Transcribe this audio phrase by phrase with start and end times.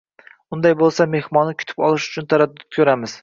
[0.55, 3.17] Unday bo`lsa, mehmonni kutib olish uchun taraddud ko`ramiz